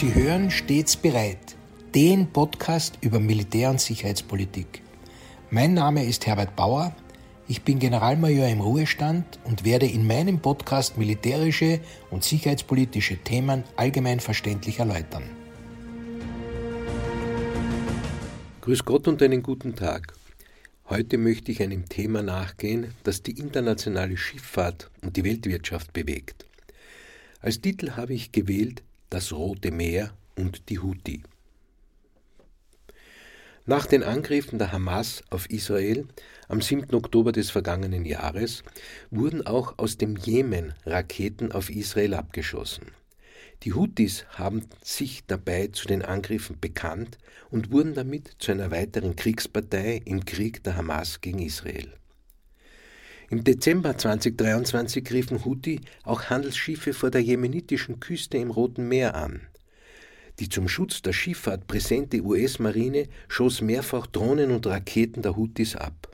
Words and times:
Sie 0.00 0.14
hören 0.14 0.50
stets 0.50 0.96
bereit, 0.96 1.58
den 1.94 2.32
Podcast 2.32 2.96
über 3.02 3.20
Militär- 3.20 3.68
und 3.68 3.82
Sicherheitspolitik. 3.82 4.80
Mein 5.50 5.74
Name 5.74 6.06
ist 6.06 6.26
Herbert 6.26 6.56
Bauer, 6.56 6.96
ich 7.48 7.60
bin 7.64 7.78
Generalmajor 7.78 8.48
im 8.48 8.62
Ruhestand 8.62 9.38
und 9.44 9.66
werde 9.66 9.84
in 9.84 10.06
meinem 10.06 10.40
Podcast 10.40 10.96
militärische 10.96 11.80
und 12.10 12.24
sicherheitspolitische 12.24 13.18
Themen 13.18 13.62
allgemein 13.76 14.20
verständlich 14.20 14.78
erläutern. 14.78 15.24
Grüß 18.62 18.86
Gott 18.86 19.06
und 19.06 19.22
einen 19.22 19.42
guten 19.42 19.76
Tag. 19.76 20.14
Heute 20.88 21.18
möchte 21.18 21.52
ich 21.52 21.62
einem 21.62 21.90
Thema 21.90 22.22
nachgehen, 22.22 22.94
das 23.02 23.22
die 23.22 23.38
internationale 23.38 24.16
Schifffahrt 24.16 24.90
und 25.02 25.18
die 25.18 25.24
Weltwirtschaft 25.24 25.92
bewegt. 25.92 26.46
Als 27.42 27.60
Titel 27.60 27.90
habe 27.96 28.14
ich 28.14 28.32
gewählt 28.32 28.82
das 29.10 29.32
Rote 29.32 29.72
Meer 29.72 30.12
und 30.36 30.68
die 30.68 30.78
Houthi. 30.78 31.22
Nach 33.66 33.86
den 33.86 34.02
Angriffen 34.02 34.58
der 34.58 34.72
Hamas 34.72 35.22
auf 35.30 35.50
Israel 35.50 36.06
am 36.48 36.60
7. 36.60 36.94
Oktober 36.94 37.30
des 37.32 37.50
vergangenen 37.50 38.04
Jahres 38.04 38.62
wurden 39.10 39.46
auch 39.46 39.74
aus 39.78 39.98
dem 39.98 40.16
Jemen 40.16 40.74
Raketen 40.86 41.52
auf 41.52 41.70
Israel 41.70 42.14
abgeschossen. 42.14 42.86
Die 43.62 43.74
Houthis 43.74 44.24
haben 44.30 44.62
sich 44.82 45.26
dabei 45.26 45.68
zu 45.68 45.86
den 45.86 46.02
Angriffen 46.02 46.58
bekannt 46.58 47.18
und 47.50 47.70
wurden 47.70 47.94
damit 47.94 48.36
zu 48.38 48.52
einer 48.52 48.70
weiteren 48.70 49.16
Kriegspartei 49.16 50.00
im 50.04 50.24
Krieg 50.24 50.64
der 50.64 50.76
Hamas 50.76 51.20
gegen 51.20 51.40
Israel. 51.40 51.92
Im 53.32 53.44
Dezember 53.44 53.96
2023 53.96 55.04
griffen 55.04 55.44
Houthi 55.44 55.82
auch 56.02 56.24
Handelsschiffe 56.24 56.92
vor 56.92 57.12
der 57.12 57.22
jemenitischen 57.22 58.00
Küste 58.00 58.38
im 58.38 58.50
Roten 58.50 58.88
Meer 58.88 59.14
an. 59.14 59.42
Die 60.40 60.48
zum 60.48 60.66
Schutz 60.66 61.00
der 61.00 61.12
Schifffahrt 61.12 61.68
präsente 61.68 62.22
US-Marine 62.22 63.06
schoss 63.28 63.60
mehrfach 63.60 64.08
Drohnen 64.08 64.50
und 64.50 64.66
Raketen 64.66 65.22
der 65.22 65.36
Houthis 65.36 65.76
ab. 65.76 66.08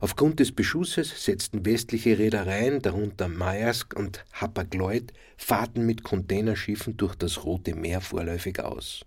Aufgrund 0.00 0.40
des 0.40 0.50
Beschusses 0.50 1.24
setzten 1.24 1.64
westliche 1.64 2.18
Reedereien, 2.18 2.82
darunter 2.82 3.28
Maersk 3.28 3.94
und 3.96 4.24
Hapag-Lloyd, 4.32 5.12
Fahrten 5.36 5.86
mit 5.86 6.02
Containerschiffen 6.02 6.96
durch 6.96 7.14
das 7.14 7.44
Rote 7.44 7.76
Meer 7.76 8.00
vorläufig 8.00 8.58
aus. 8.58 9.04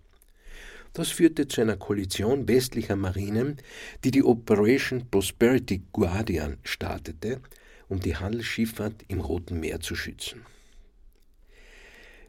Das 0.96 1.10
führte 1.10 1.46
zu 1.46 1.60
einer 1.60 1.76
Koalition 1.76 2.48
westlicher 2.48 2.96
Marinen, 2.96 3.58
die 4.02 4.10
die 4.10 4.22
Operation 4.24 5.10
Prosperity 5.10 5.82
Guardian 5.92 6.56
startete, 6.62 7.42
um 7.88 8.00
die 8.00 8.16
Handelsschifffahrt 8.16 9.04
im 9.08 9.20
Roten 9.20 9.60
Meer 9.60 9.80
zu 9.80 9.94
schützen. 9.94 10.40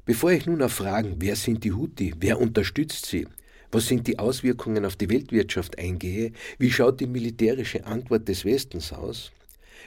Bevor 0.03 0.33
ich 0.33 0.47
nun 0.47 0.61
auf 0.61 0.73
Fragen, 0.73 1.15
wer 1.19 1.37
sind 1.37 1.63
die 1.63 1.71
Houthi, 1.71 2.15
wer 2.19 2.41
unterstützt 2.41 3.05
sie, 3.05 3.25
was 3.71 3.87
sind 3.87 4.05
die 4.05 4.19
Auswirkungen 4.19 4.83
auf 4.83 4.97
die 4.97 5.09
Weltwirtschaft 5.09 5.79
eingehe, 5.79 6.33
wie 6.59 6.69
schaut 6.69 6.99
die 6.99 7.07
militärische 7.07 7.85
Antwort 7.85 8.27
des 8.27 8.43
Westens 8.43 8.91
aus, 8.91 9.31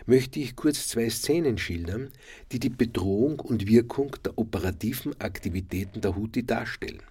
möchte 0.06 0.41
ich 0.41 0.56
kurz 0.56 0.88
zwei 0.88 1.10
Szenen 1.10 1.58
schildern, 1.58 2.12
die 2.50 2.58
die 2.58 2.70
Bedrohung 2.70 3.41
und 3.41 3.68
Wirkung 3.68 4.16
der 4.24 4.38
operativen 4.38 5.20
Aktivitäten 5.20 6.00
der 6.00 6.16
Houthi 6.16 6.47
darstellen. 6.47 7.02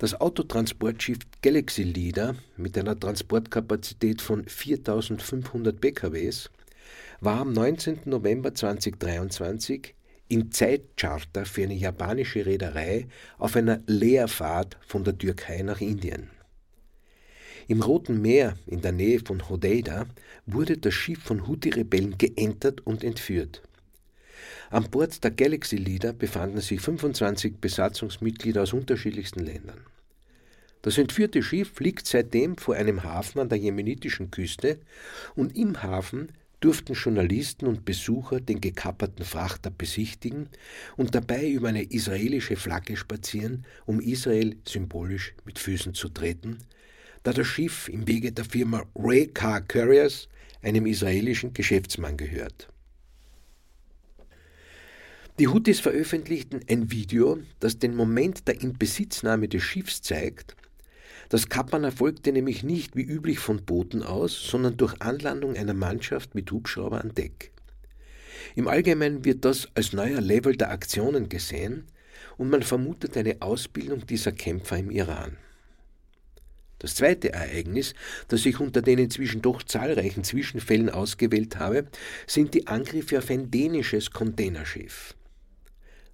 Das 0.00 0.18
Autotransportschiff 0.18 1.18
Galaxy 1.42 1.82
Leader 1.82 2.34
mit 2.56 2.78
einer 2.78 2.98
Transportkapazität 2.98 4.22
von 4.22 4.46
4500 4.46 5.78
PKWs 5.78 6.48
war 7.20 7.40
am 7.40 7.52
19. 7.52 8.00
November 8.06 8.54
2023 8.54 9.94
im 10.28 10.50
Zeitcharter 10.52 11.44
für 11.44 11.64
eine 11.64 11.74
japanische 11.74 12.46
Reederei 12.46 13.08
auf 13.36 13.56
einer 13.56 13.82
Leerfahrt 13.86 14.78
von 14.86 15.04
der 15.04 15.18
Türkei 15.18 15.60
nach 15.60 15.82
Indien. 15.82 16.30
Im 17.68 17.82
Roten 17.82 18.22
Meer 18.22 18.56
in 18.66 18.80
der 18.80 18.92
Nähe 18.92 19.20
von 19.20 19.50
Hodeida 19.50 20.06
wurde 20.46 20.78
das 20.78 20.94
Schiff 20.94 21.20
von 21.22 21.46
Houthi-Rebellen 21.46 22.16
geentert 22.16 22.86
und 22.86 23.04
entführt. 23.04 23.60
An 24.70 24.90
Bord 24.90 25.22
der 25.22 25.30
Galaxy 25.30 25.76
Leader 25.76 26.12
befanden 26.12 26.60
sich 26.60 26.80
25 26.80 27.58
Besatzungsmitglieder 27.60 28.62
aus 28.62 28.72
unterschiedlichsten 28.72 29.40
Ländern. 29.40 29.80
Das 30.82 30.96
entführte 30.96 31.42
Schiff 31.42 31.78
liegt 31.80 32.06
seitdem 32.06 32.56
vor 32.56 32.74
einem 32.74 33.04
Hafen 33.04 33.40
an 33.40 33.48
der 33.48 33.58
jemenitischen 33.58 34.30
Küste 34.30 34.78
und 35.34 35.56
im 35.56 35.82
Hafen 35.82 36.32
durften 36.60 36.92
Journalisten 36.94 37.66
und 37.66 37.84
Besucher 37.84 38.40
den 38.40 38.60
gekapperten 38.60 39.24
Frachter 39.24 39.70
besichtigen 39.70 40.48
und 40.96 41.14
dabei 41.14 41.48
über 41.48 41.68
eine 41.68 41.84
israelische 41.84 42.56
Flagge 42.56 42.96
spazieren, 42.96 43.64
um 43.86 44.00
Israel 44.00 44.56
symbolisch 44.66 45.34
mit 45.44 45.58
Füßen 45.58 45.94
zu 45.94 46.08
treten, 46.08 46.58
da 47.22 47.32
das 47.32 47.46
Schiff 47.46 47.88
im 47.88 48.06
Wege 48.06 48.32
der 48.32 48.44
Firma 48.44 48.84
Ray 48.94 49.26
Car 49.26 49.62
Carriers 49.62 50.28
einem 50.62 50.86
israelischen 50.86 51.54
Geschäftsmann 51.54 52.16
gehört. 52.16 52.68
Die 55.40 55.48
Houthis 55.48 55.80
veröffentlichten 55.80 56.60
ein 56.68 56.92
Video, 56.92 57.38
das 57.58 57.80
den 57.80 57.96
Moment 57.96 58.46
der 58.46 58.60
Inbesitznahme 58.60 59.48
des 59.48 59.62
Schiffs 59.64 60.00
zeigt 60.02 60.54
das 61.30 61.48
Kappern 61.48 61.84
erfolgte 61.84 62.32
nämlich 62.32 62.64
nicht 62.64 62.96
wie 62.96 63.04
üblich 63.04 63.38
von 63.38 63.64
Booten 63.64 64.02
aus, 64.02 64.34
sondern 64.34 64.76
durch 64.76 65.00
Anlandung 65.00 65.56
einer 65.56 65.74
Mannschaft 65.74 66.34
mit 66.34 66.50
Hubschrauber 66.50 67.00
an 67.00 67.14
Deck. 67.14 67.52
Im 68.56 68.66
Allgemeinen 68.66 69.24
wird 69.24 69.44
das 69.44 69.68
als 69.74 69.92
neuer 69.92 70.20
Level 70.20 70.56
der 70.56 70.72
Aktionen 70.72 71.28
gesehen 71.28 71.84
und 72.36 72.50
man 72.50 72.64
vermutet 72.64 73.16
eine 73.16 73.40
Ausbildung 73.42 74.04
dieser 74.06 74.32
Kämpfer 74.32 74.78
im 74.78 74.90
Iran. 74.90 75.36
Das 76.80 76.96
zweite 76.96 77.32
Ereignis, 77.32 77.94
das 78.26 78.44
ich 78.44 78.58
unter 78.58 78.82
den 78.82 78.98
inzwischen 78.98 79.40
doch 79.40 79.62
zahlreichen 79.62 80.24
Zwischenfällen 80.24 80.90
ausgewählt 80.90 81.60
habe, 81.60 81.86
sind 82.26 82.54
die 82.54 82.66
Angriffe 82.66 83.18
auf 83.18 83.30
ein 83.30 83.52
dänisches 83.52 84.10
Containerschiff. 84.10 85.14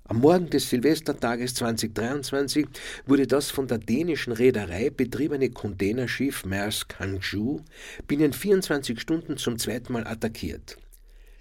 Am 0.08 0.20
Morgen 0.20 0.48
des 0.50 0.70
Silvestertages 0.70 1.54
2023 1.54 2.68
wurde 3.06 3.26
das 3.26 3.50
von 3.50 3.66
der 3.66 3.78
dänischen 3.78 4.32
Reederei 4.32 4.88
betriebene 4.88 5.50
Containerschiff 5.50 6.44
Maersk 6.44 7.00
Hangzhou 7.00 7.64
binnen 8.06 8.32
24 8.32 9.00
Stunden 9.00 9.36
zum 9.36 9.58
zweiten 9.58 9.92
Mal 9.92 10.06
attackiert. 10.06 10.76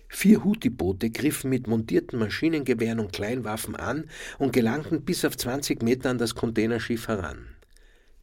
Vier 0.09 0.43
Houthi-Boote 0.43 1.11
griffen 1.11 1.51
mit 1.51 1.67
montierten 1.67 2.17
Maschinengewehren 2.17 2.99
und 2.99 3.13
Kleinwaffen 3.13 3.75
an 3.75 4.09
und 4.39 4.51
gelangten 4.51 5.03
bis 5.03 5.23
auf 5.25 5.37
20 5.37 5.83
Meter 5.83 6.09
an 6.09 6.17
das 6.17 6.33
Containerschiff 6.33 7.07
heran. 7.07 7.45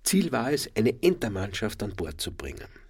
Ziel 0.03 0.33
war 0.33 0.53
es, 0.53 0.69
eine 0.75 1.01
Entermannschaft 1.05 1.85
an 1.85 1.95
Bord 1.95 2.21
zu 2.21 2.33
bringen. 2.33 2.82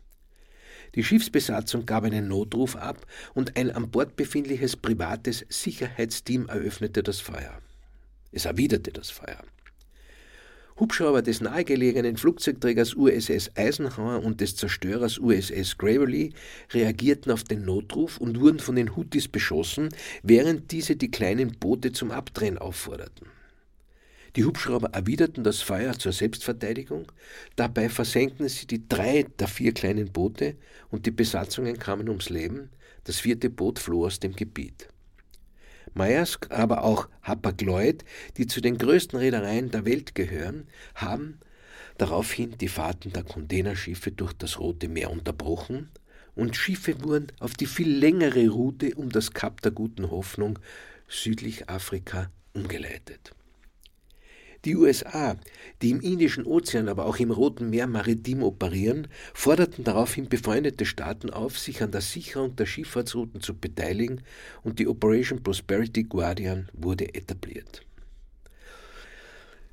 Die 0.94 1.04
Schiffsbesatzung 1.04 1.86
gab 1.86 2.04
einen 2.04 2.28
Notruf 2.28 2.76
ab 2.76 3.06
und 3.34 3.56
ein 3.56 3.70
an 3.70 3.90
Bord 3.90 4.16
befindliches 4.16 4.76
privates 4.76 5.44
Sicherheitsteam 5.48 6.48
eröffnete 6.48 7.02
das 7.02 7.20
Feuer. 7.20 7.60
Es 8.30 8.44
erwiderte 8.44 8.92
das 8.92 9.10
Feuer. 9.10 9.42
Hubschrauber 10.78 11.22
des 11.22 11.40
nahegelegenen 11.40 12.16
Flugzeugträgers 12.16 12.94
USS 12.94 13.50
Eisenhower 13.56 14.22
und 14.22 14.40
des 14.40 14.56
Zerstörers 14.56 15.18
USS 15.18 15.76
Gravely 15.78 16.32
reagierten 16.72 17.30
auf 17.30 17.44
den 17.44 17.64
Notruf 17.64 18.18
und 18.18 18.40
wurden 18.40 18.58
von 18.58 18.76
den 18.76 18.96
Houthis 18.96 19.28
beschossen, 19.28 19.90
während 20.22 20.72
diese 20.72 20.96
die 20.96 21.10
kleinen 21.10 21.52
Boote 21.58 21.92
zum 21.92 22.10
Abdrehen 22.10 22.58
aufforderten. 22.58 23.31
Die 24.34 24.44
Hubschrauber 24.44 24.88
erwiderten 24.94 25.44
das 25.44 25.60
Feuer 25.60 25.92
zur 25.98 26.12
Selbstverteidigung, 26.12 27.12
dabei 27.56 27.90
versenkten 27.90 28.48
sie 28.48 28.66
die 28.66 28.88
drei 28.88 29.26
der 29.38 29.48
vier 29.48 29.74
kleinen 29.74 30.10
Boote 30.10 30.56
und 30.90 31.04
die 31.04 31.10
Besatzungen 31.10 31.78
kamen 31.78 32.08
ums 32.08 32.30
Leben, 32.30 32.70
das 33.04 33.20
vierte 33.20 33.50
Boot 33.50 33.78
floh 33.78 34.06
aus 34.06 34.20
dem 34.20 34.34
Gebiet. 34.34 34.88
Maersk, 35.92 36.50
aber 36.50 36.84
auch 36.84 37.08
Hapag-Lloyd, 37.22 38.04
die 38.38 38.46
zu 38.46 38.62
den 38.62 38.78
größten 38.78 39.18
Reedereien 39.18 39.70
der 39.70 39.84
Welt 39.84 40.14
gehören, 40.14 40.66
haben 40.94 41.38
daraufhin 41.98 42.56
die 42.56 42.68
Fahrten 42.68 43.12
der 43.12 43.24
Containerschiffe 43.24 44.12
durch 44.12 44.32
das 44.32 44.58
Rote 44.58 44.88
Meer 44.88 45.10
unterbrochen 45.10 45.90
und 46.34 46.56
Schiffe 46.56 47.02
wurden 47.04 47.26
auf 47.38 47.52
die 47.52 47.66
viel 47.66 47.90
längere 47.90 48.48
Route 48.48 48.94
um 48.94 49.10
das 49.10 49.32
Kap 49.32 49.60
der 49.60 49.72
Guten 49.72 50.10
Hoffnung 50.10 50.58
südlich 51.06 51.68
Afrika 51.68 52.30
umgeleitet. 52.54 53.34
Die 54.64 54.76
USA, 54.76 55.36
die 55.80 55.90
im 55.90 56.00
Indischen 56.00 56.46
Ozean, 56.46 56.88
aber 56.88 57.06
auch 57.06 57.16
im 57.16 57.32
Roten 57.32 57.70
Meer 57.70 57.88
maritim 57.88 58.44
operieren, 58.44 59.08
forderten 59.34 59.82
daraufhin 59.82 60.28
befreundete 60.28 60.86
Staaten 60.86 61.30
auf, 61.30 61.58
sich 61.58 61.82
an 61.82 61.90
der 61.90 62.00
Sicherung 62.00 62.54
der 62.54 62.66
Schifffahrtsrouten 62.66 63.40
zu 63.40 63.54
beteiligen 63.54 64.22
und 64.62 64.78
die 64.78 64.86
Operation 64.86 65.42
Prosperity 65.42 66.04
Guardian 66.04 66.68
wurde 66.74 67.12
etabliert. 67.12 67.84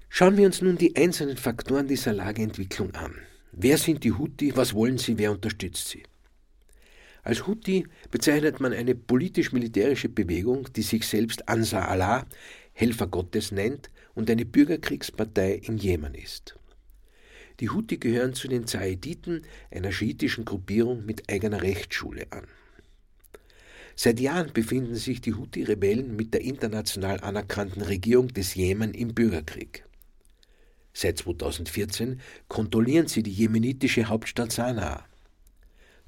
Schauen 0.10 0.38
wir 0.38 0.48
uns 0.48 0.64
nun 0.64 0.78
die 0.78 0.96
einzelnen 0.96 1.38
Faktoren 1.38 1.88
dieser 1.88 2.14
Lageentwicklung 2.14 2.96
an. 2.96 3.14
Wer 3.52 3.78
sind 3.78 4.04
die 4.04 4.14
Houthi, 4.14 4.56
was 4.56 4.74
wollen 4.74 4.98
sie, 4.98 5.20
wer 5.20 5.32
unterstützt 5.32 5.88
sie? 5.90 6.04
Als 7.22 7.46
Houthi 7.46 7.86
bezeichnet 8.10 8.60
man 8.60 8.74
eine 8.74 8.96
politisch-militärische 8.96 10.10
Bewegung, 10.10 10.68
die 10.76 10.82
sich 10.82 11.06
selbst 11.06 11.48
Ansar 11.48 11.90
Allah, 11.90 12.26
Helfer 12.74 13.06
Gottes 13.06 13.52
nennt 13.52 13.92
und 14.19 14.30
eine 14.30 14.44
Bürgerkriegspartei 14.44 15.62
im 15.63 15.77
Jemen 15.77 16.13
ist. 16.13 16.60
Die 17.62 17.69
Houthi 17.69 18.00
gehören 18.00 18.33
zu 18.33 18.50
den 18.50 18.68
Zaiditen, 18.68 19.44
einer 19.71 19.94
schiitischen 19.94 20.44
Gruppierung 20.44 21.06
mit 21.06 21.31
eigener 21.31 21.62
Rechtsschule 21.62 22.27
an. 22.30 22.45
Seit 23.95 24.19
Jahren 24.19 24.51
befinden 24.51 24.95
sich 24.95 25.21
die 25.21 25.36
Houthi-Rebellen 25.36 26.18
mit 26.18 26.33
der 26.33 26.42
international 26.42 27.21
anerkannten 27.21 27.81
Regierung 27.81 28.27
des 28.27 28.56
Jemen 28.56 28.94
im 28.94 29.13
Bürgerkrieg. 29.13 29.86
Seit 30.92 31.19
2014 31.19 32.19
kontrollieren 32.50 33.07
sie 33.07 33.24
die 33.24 33.31
jemenitische 33.31 34.10
Hauptstadt 34.10 34.51
Sanaa. 34.51 35.06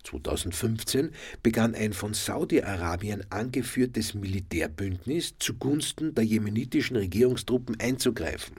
2015 0.03 1.11
begann 1.43 1.75
ein 1.75 1.93
von 1.93 2.13
Saudi-Arabien 2.13 3.23
angeführtes 3.29 4.13
Militärbündnis 4.13 5.35
zugunsten 5.39 6.13
der 6.15 6.23
jemenitischen 6.23 6.97
Regierungstruppen 6.97 7.79
einzugreifen. 7.79 8.55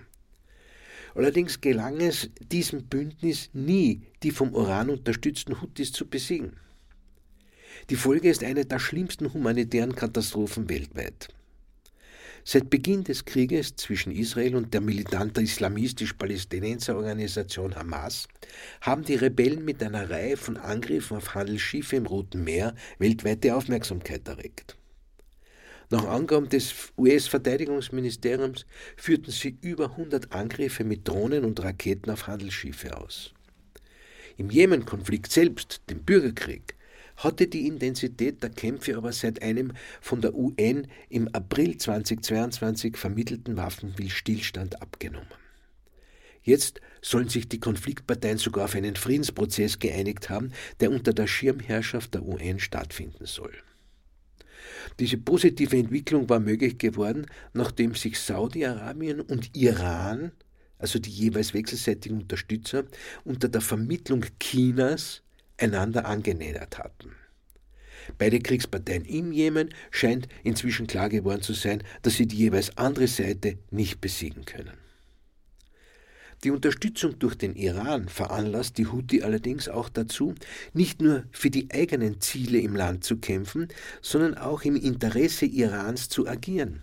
Allerdings 1.14 1.60
gelang 1.60 2.00
es 2.00 2.30
diesem 2.50 2.84
Bündnis 2.84 3.50
nie, 3.52 4.02
die 4.22 4.30
vom 4.30 4.54
Iran 4.54 4.88
unterstützten 4.88 5.60
Houthis 5.60 5.92
zu 5.92 6.06
besiegen. 6.06 6.56
Die 7.90 7.96
Folge 7.96 8.30
ist 8.30 8.44
eine 8.44 8.64
der 8.64 8.78
schlimmsten 8.78 9.32
humanitären 9.32 9.94
Katastrophen 9.94 10.68
weltweit. 10.68 11.28
Seit 12.44 12.70
Beginn 12.70 13.04
des 13.04 13.24
Krieges 13.24 13.76
zwischen 13.76 14.10
Israel 14.10 14.56
und 14.56 14.74
der 14.74 14.80
militanten 14.80 15.44
islamistisch-Palästinenser-Organisation 15.44 17.76
Hamas 17.76 18.26
haben 18.80 19.04
die 19.04 19.14
Rebellen 19.14 19.64
mit 19.64 19.80
einer 19.80 20.10
Reihe 20.10 20.36
von 20.36 20.56
Angriffen 20.56 21.18
auf 21.18 21.36
Handelsschiffe 21.36 21.94
im 21.94 22.06
Roten 22.06 22.42
Meer 22.42 22.74
weltweite 22.98 23.54
Aufmerksamkeit 23.54 24.26
erregt. 24.26 24.76
Nach 25.90 26.04
Angaben 26.04 26.48
des 26.48 26.74
US-Verteidigungsministeriums 26.98 28.66
führten 28.96 29.30
sie 29.30 29.56
über 29.60 29.90
100 29.90 30.32
Angriffe 30.32 30.82
mit 30.82 31.06
Drohnen 31.06 31.44
und 31.44 31.62
Raketen 31.62 32.10
auf 32.10 32.26
Handelsschiffe 32.26 32.96
aus. 32.96 33.32
Im 34.36 34.50
Jemen-Konflikt 34.50 35.30
selbst, 35.30 35.80
dem 35.90 36.02
Bürgerkrieg, 36.02 36.74
hatte 37.16 37.46
die 37.46 37.66
Intensität 37.66 38.42
der 38.42 38.50
Kämpfe 38.50 38.96
aber 38.96 39.12
seit 39.12 39.42
einem 39.42 39.72
von 40.00 40.20
der 40.20 40.34
UN 40.34 40.86
im 41.08 41.28
April 41.28 41.76
2022 41.76 42.96
vermittelten 42.96 43.56
Waffenstillstand 43.56 44.80
abgenommen. 44.80 45.28
Jetzt 46.42 46.80
sollen 47.00 47.28
sich 47.28 47.48
die 47.48 47.60
Konfliktparteien 47.60 48.38
sogar 48.38 48.64
auf 48.64 48.74
einen 48.74 48.96
Friedensprozess 48.96 49.78
geeinigt 49.78 50.28
haben, 50.28 50.52
der 50.80 50.90
unter 50.90 51.12
der 51.12 51.28
Schirmherrschaft 51.28 52.14
der 52.14 52.24
UN 52.24 52.58
stattfinden 52.58 53.26
soll. 53.26 53.52
Diese 54.98 55.18
positive 55.18 55.76
Entwicklung 55.76 56.28
war 56.28 56.40
möglich 56.40 56.78
geworden, 56.78 57.26
nachdem 57.52 57.94
sich 57.94 58.18
Saudi-Arabien 58.18 59.20
und 59.20 59.56
Iran, 59.56 60.32
also 60.78 60.98
die 60.98 61.10
jeweils 61.10 61.54
wechselseitigen 61.54 62.22
Unterstützer, 62.22 62.84
unter 63.24 63.48
der 63.48 63.60
Vermittlung 63.60 64.24
Chinas 64.40 65.22
einander 65.62 66.06
angenähert 66.06 66.78
hatten. 66.78 67.12
Beide 68.18 68.40
Kriegsparteien 68.40 69.04
im 69.04 69.32
Jemen 69.32 69.70
scheint 69.90 70.28
inzwischen 70.42 70.86
klar 70.86 71.08
geworden 71.08 71.42
zu 71.42 71.52
sein, 71.52 71.82
dass 72.02 72.14
sie 72.14 72.26
die 72.26 72.36
jeweils 72.36 72.76
andere 72.76 73.06
Seite 73.06 73.58
nicht 73.70 74.00
besiegen 74.00 74.44
können. 74.44 74.76
Die 76.44 76.50
Unterstützung 76.50 77.20
durch 77.20 77.36
den 77.36 77.54
Iran 77.54 78.08
veranlasst 78.08 78.76
die 78.76 78.88
Houthi 78.88 79.22
allerdings 79.22 79.68
auch 79.68 79.88
dazu, 79.88 80.34
nicht 80.72 81.00
nur 81.00 81.22
für 81.30 81.50
die 81.50 81.70
eigenen 81.70 82.20
Ziele 82.20 82.58
im 82.58 82.74
Land 82.74 83.04
zu 83.04 83.18
kämpfen, 83.18 83.68
sondern 84.00 84.36
auch 84.36 84.62
im 84.62 84.74
Interesse 84.74 85.46
Irans 85.46 86.08
zu 86.08 86.26
agieren. 86.26 86.80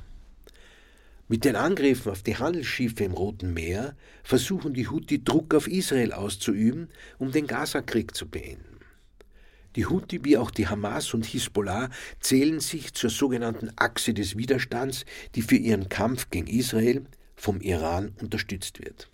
Mit 1.28 1.44
den 1.44 1.58
Angriffen 1.58 2.10
auf 2.10 2.24
die 2.24 2.38
Handelsschiffe 2.38 3.04
im 3.04 3.12
Roten 3.12 3.54
Meer 3.54 3.96
versuchen 4.24 4.74
die 4.74 4.88
Houthi 4.88 5.24
Druck 5.26 5.54
auf 5.54 5.68
Israel 5.68 6.14
auszuüben, 6.14 6.88
um 7.18 7.34
den 7.34 7.46
Gazakrieg 7.46 8.16
zu 8.16 8.30
beenden. 8.30 8.69
Die 9.75 9.86
Houthi 9.86 10.24
wie 10.24 10.38
auch 10.38 10.51
die 10.51 10.68
Hamas 10.68 11.13
und 11.13 11.25
Hisbollah 11.25 11.89
zählen 12.19 12.60
sich 12.60 12.94
zur 12.94 13.10
sogenannten 13.10 13.71
Achse 13.75 14.13
des 14.13 14.38
Widerstands, 14.38 15.06
die 15.36 15.42
für 15.42 15.57
ihren 15.57 15.89
Kampf 15.89 16.30
gegen 16.30 16.48
Israel 16.48 17.06
vom 17.36 17.62
Iran 17.62 18.16
unterstützt 18.19 18.80
wird. 18.80 19.10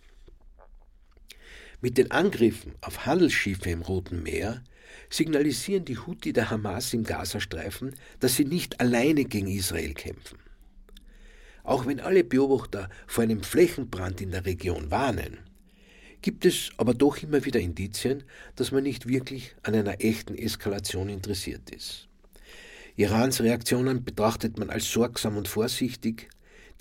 Mit 1.82 1.98
den 1.98 2.12
Angriffen 2.12 2.74
auf 2.82 3.06
Handelsschiffe 3.06 3.70
im 3.70 3.82
Roten 3.82 4.24
Meer 4.24 4.64
signalisieren 5.10 5.86
die 5.86 5.98
Houthi 5.98 6.34
der 6.34 6.50
Hamas 6.50 6.94
im 6.94 7.04
Gazastreifen, 7.04 7.96
dass 8.20 8.36
sie 8.36 8.46
nicht 8.46 8.80
alleine 8.80 9.26
gegen 9.26 9.48
Israel 9.48 9.94
kämpfen. 9.94 10.40
Auch 11.64 11.86
wenn 11.86 12.00
alle 12.00 12.24
Beobachter 12.24 12.90
vor 13.08 13.24
einem 13.24 13.44
Flächenbrand 13.44 14.22
in 14.22 14.32
der 14.32 14.46
Region 14.46 14.90
warnen, 14.90 15.40
gibt 16.26 16.44
es 16.44 16.72
aber 16.78 16.96
doch 16.96 17.22
immer 17.22 17.46
wieder 17.46 17.60
Indizien, 17.60 18.24
dass 18.56 18.72
man 18.72 18.82
nicht 18.82 19.08
wirklich 19.08 19.56
an 19.62 19.76
einer 19.76 20.04
echten 20.04 20.34
Eskalation 20.34 21.08
interessiert 21.08 21.70
ist. 21.70 22.08
Irans 22.96 23.42
Reaktionen 23.42 24.04
betrachtet 24.04 24.58
man 24.58 24.72
als 24.72 24.92
sorgsam 24.92 25.38
und 25.38 25.48
vorsichtig. 25.48 26.30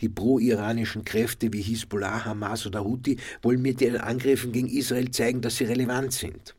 Die 0.00 0.08
pro-iranischen 0.08 1.04
Kräfte 1.04 1.52
wie 1.52 1.60
Hisbollah, 1.60 2.24
Hamas 2.24 2.66
oder 2.66 2.84
Houthi 2.84 3.18
wollen 3.42 3.60
mit 3.60 3.82
ihren 3.82 4.00
Angriffen 4.00 4.50
gegen 4.50 4.68
Israel 4.68 5.10
zeigen, 5.10 5.42
dass 5.42 5.56
sie 5.56 5.64
relevant 5.64 6.14
sind. 6.14 6.54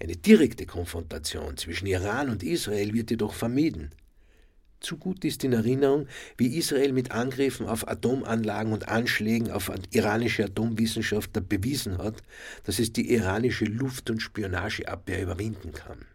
Eine 0.00 0.16
direkte 0.16 0.64
Konfrontation 0.64 1.58
zwischen 1.58 1.88
Iran 1.88 2.30
und 2.30 2.42
Israel 2.42 2.94
wird 2.94 3.10
jedoch 3.10 3.34
vermieden. 3.34 3.90
Zu 4.80 4.96
gut 4.96 5.26
ist 5.26 5.44
in 5.44 5.52
Erinnerung, 5.52 6.06
wie 6.38 6.56
Israel 6.56 6.94
mit 6.94 7.10
Angriffen 7.10 7.66
auf 7.66 7.86
Atomanlagen 7.86 8.72
und 8.72 8.88
Anschlägen 8.88 9.50
auf 9.50 9.70
iranische 9.90 10.44
Atomwissenschaftler 10.44 11.42
bewiesen 11.42 11.98
hat, 11.98 12.22
dass 12.64 12.78
es 12.78 12.92
die 12.92 13.12
iranische 13.12 13.66
Luft- 13.66 14.08
und 14.08 14.20
Spionageabwehr 14.20 15.22
überwinden 15.22 15.72
kann. 15.72 16.06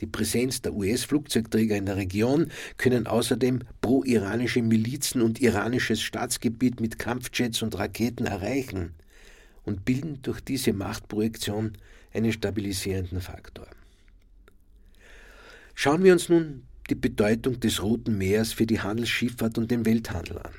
Die 0.00 0.06
Präsenz 0.06 0.62
der 0.62 0.74
US-Flugzeugträger 0.74 1.76
in 1.76 1.86
der 1.86 1.96
Region 1.96 2.52
können 2.76 3.06
außerdem 3.06 3.60
pro-iranische 3.80 4.62
Milizen 4.62 5.22
und 5.22 5.40
iranisches 5.40 6.02
Staatsgebiet 6.02 6.80
mit 6.80 6.98
Kampfjets 6.98 7.62
und 7.62 7.76
Raketen 7.78 8.26
erreichen 8.26 8.94
und 9.64 9.84
bilden 9.84 10.20
durch 10.22 10.40
diese 10.40 10.72
Machtprojektion 10.72 11.72
einen 12.12 12.32
stabilisierenden 12.32 13.20
Faktor. 13.20 13.66
Schauen 15.74 16.04
wir 16.04 16.12
uns 16.12 16.28
nun 16.28 16.67
die 16.90 16.94
Bedeutung 16.94 17.60
des 17.60 17.82
Roten 17.82 18.16
Meers 18.16 18.52
für 18.52 18.66
die 18.66 18.80
Handelsschifffahrt 18.80 19.58
und 19.58 19.70
den 19.70 19.84
Welthandel 19.84 20.38
an. 20.38 20.52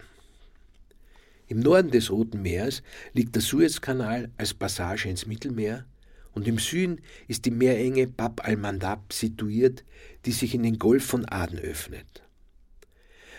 Im 1.48 1.62
Norden 1.62 1.90
des 1.90 2.12
Roten 2.12 2.44
Meeres 2.44 2.84
liegt 3.14 3.34
der 3.34 3.42
Suezkanal 3.42 4.30
als 4.38 4.54
Passage 4.54 5.10
ins 5.10 5.26
Mittelmeer 5.26 5.86
und 6.34 6.48
im 6.48 6.60
Süden 6.60 7.02
ist 7.28 7.46
die 7.46 7.52
Meerenge 7.52 8.06
Bab 8.06 8.46
al-Mandab 8.48 9.12
situiert, 9.12 9.84
die 10.26 10.32
sich 10.32 10.54
in 10.54 10.62
den 10.62 10.78
Golf 10.78 11.04
von 11.04 11.26
Aden 11.26 11.58
öffnet. 11.58 12.24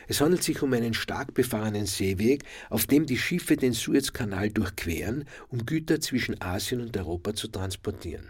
Es 0.08 0.20
handelt 0.20 0.42
sich 0.42 0.60
um 0.60 0.72
einen 0.72 0.92
stark 0.92 1.34
befahrenen 1.34 1.86
Seeweg, 1.86 2.42
auf 2.68 2.88
dem 2.88 3.06
die 3.06 3.16
Schiffe 3.16 3.56
den 3.56 3.74
Suezkanal 3.74 4.50
durchqueren, 4.50 5.24
um 5.46 5.64
Güter 5.64 6.00
zwischen 6.00 6.42
Asien 6.42 6.80
und 6.80 6.96
Europa 6.96 7.34
zu 7.34 7.46
transportieren. 7.46 8.28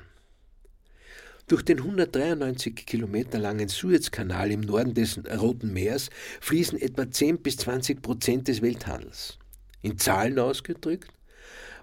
Durch 1.51 1.65
den 1.65 1.79
193 1.79 2.87
Kilometer 2.87 3.41
langen 3.41 3.67
Suezkanal 3.67 4.53
im 4.53 4.61
Norden 4.61 4.95
des 4.95 5.19
Roten 5.37 5.73
Meers 5.73 6.09
fließen 6.41 6.81
etwa 6.81 7.11
10 7.11 7.43
bis 7.43 7.57
20 7.57 8.01
Prozent 8.01 8.47
des 8.47 8.63
Welthandels. 8.63 9.37
In 9.83 9.99
Zahlen 9.99 10.39
ausgedrückt 10.39 11.11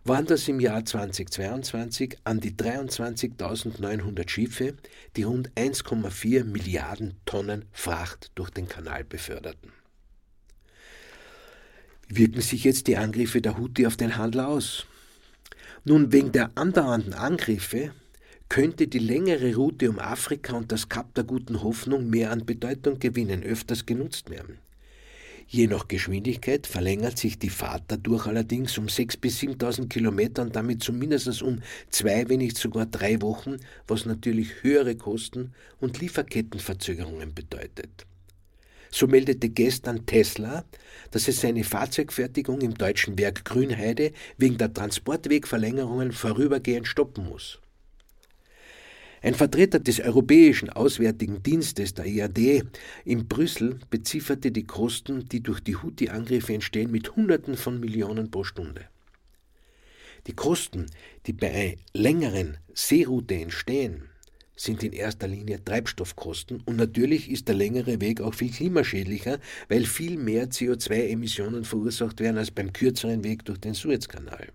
waren 0.05 0.25
das 0.25 0.47
im 0.47 0.61
Jahr 0.61 0.85
2022 0.85 2.17
an 2.23 2.39
die 2.39 2.53
23.900 2.53 4.29
Schiffe, 4.29 4.77
die 5.17 5.23
rund 5.23 5.51
1,4 5.55 6.45
Milliarden 6.45 7.17
Tonnen 7.25 7.65
Fracht 7.73 8.31
durch 8.35 8.51
den 8.51 8.69
Kanal 8.69 9.03
beförderten. 9.03 9.73
Wirken 12.07 12.39
sich 12.39 12.63
jetzt 12.63 12.87
die 12.87 12.95
Angriffe 12.95 13.41
der 13.41 13.57
Houthi 13.57 13.85
auf 13.85 13.97
den 13.97 14.15
Handel 14.15 14.39
aus? 14.39 14.85
Nun, 15.83 16.13
wegen 16.13 16.31
der 16.31 16.51
andauernden 16.55 17.13
Angriffe 17.13 17.91
könnte 18.49 18.87
die 18.87 18.99
längere 18.99 19.55
Route 19.55 19.89
um 19.89 19.99
Afrika 19.99 20.55
und 20.55 20.71
das 20.71 20.89
Kap 20.89 21.13
der 21.15 21.23
guten 21.23 21.63
Hoffnung 21.63 22.09
mehr 22.09 22.31
an 22.31 22.45
Bedeutung 22.45 22.99
gewinnen, 22.99 23.43
öfters 23.43 23.85
genutzt 23.85 24.29
werden. 24.29 24.59
Je 25.49 25.67
nach 25.67 25.87
Geschwindigkeit 25.87 26.67
verlängert 26.67 27.17
sich 27.17 27.39
die 27.39 27.49
Fahrt 27.49 27.83
dadurch 27.87 28.27
allerdings 28.27 28.77
um 28.77 28.87
6.000 28.87 29.19
bis 29.21 29.39
7.000 29.39 29.87
Kilometer 29.87 30.41
und 30.41 30.55
damit 30.57 30.83
zumindest 30.83 31.41
um 31.41 31.61
zwei, 31.89 32.27
wenn 32.27 32.39
nicht 32.39 32.57
sogar 32.57 32.85
drei 32.85 33.21
Wochen, 33.21 33.55
was 33.87 34.05
natürlich 34.05 34.61
höhere 34.61 34.95
Kosten 34.95 35.53
und 35.79 35.99
Lieferkettenverzögerungen 35.99 37.33
bedeutet. 37.33 38.05
So 38.91 39.07
meldete 39.07 39.47
gestern 39.47 40.05
Tesla, 40.05 40.65
dass 41.11 41.29
es 41.29 41.39
seine 41.39 41.63
Fahrzeugfertigung 41.63 42.59
im 42.59 42.73
deutschen 42.73 43.17
Werk 43.17 43.45
Grünheide 43.45 44.11
wegen 44.37 44.57
der 44.57 44.73
Transportwegverlängerungen 44.73 46.11
vorübergehend 46.11 46.87
stoppen 46.87 47.25
muss. 47.25 47.59
Ein 49.21 49.33
Vertreter 49.33 49.79
des 49.79 49.99
Europäischen 49.99 50.69
Auswärtigen 50.69 51.41
Dienstes, 51.41 51.93
der 51.93 52.05
EAD, 52.05 52.63
in 53.03 53.27
Brüssel 53.27 53.79
bezifferte 53.89 54.51
die 54.51 54.65
Kosten, 54.65 55.27
die 55.27 55.41
durch 55.41 55.59
die 55.59 55.75
Houthi-Angriffe 55.75 56.53
entstehen, 56.53 56.91
mit 56.91 57.15
Hunderten 57.15 57.57
von 57.57 57.79
Millionen 57.79 58.29
pro 58.29 58.43
Stunde. 58.43 58.85
Die 60.27 60.33
Kosten, 60.33 60.85
die 61.25 61.33
bei 61.33 61.77
längeren 61.93 62.57
Seeroute 62.73 63.35
entstehen, 63.35 64.03
sind 64.55 64.83
in 64.83 64.91
erster 64.91 65.27
Linie 65.27 65.63
Treibstoffkosten 65.63 66.61
und 66.65 66.75
natürlich 66.75 67.29
ist 67.29 67.47
der 67.47 67.55
längere 67.55 68.01
Weg 68.01 68.21
auch 68.21 68.33
viel 68.33 68.51
klimaschädlicher, 68.51 69.39
weil 69.69 69.85
viel 69.85 70.17
mehr 70.17 70.49
CO2-Emissionen 70.49 71.63
verursacht 71.63 72.19
werden 72.19 72.37
als 72.37 72.51
beim 72.51 72.73
kürzeren 72.73 73.23
Weg 73.23 73.45
durch 73.45 73.59
den 73.59 73.73
Suezkanal. 73.73 74.49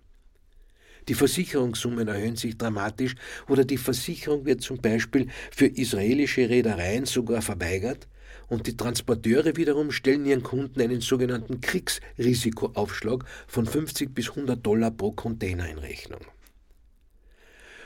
Die 1.08 1.14
Versicherungssummen 1.14 2.08
erhöhen 2.08 2.36
sich 2.36 2.56
dramatisch 2.56 3.14
oder 3.48 3.64
die 3.64 3.78
Versicherung 3.78 4.44
wird 4.46 4.62
zum 4.62 4.78
Beispiel 4.78 5.28
für 5.50 5.66
israelische 5.66 6.48
Reedereien 6.48 7.06
sogar 7.06 7.42
verweigert 7.42 8.08
und 8.48 8.66
die 8.66 8.76
Transporteure 8.76 9.56
wiederum 9.56 9.90
stellen 9.90 10.26
ihren 10.26 10.42
Kunden 10.42 10.80
einen 10.80 11.00
sogenannten 11.00 11.60
Kriegsrisikoaufschlag 11.60 13.24
von 13.46 13.66
50 13.66 14.14
bis 14.14 14.30
100 14.30 14.64
Dollar 14.64 14.90
pro 14.90 15.12
Container 15.12 15.68
in 15.68 15.78
Rechnung. 15.78 16.20